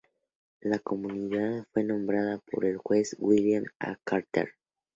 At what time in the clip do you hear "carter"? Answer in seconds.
4.03-4.55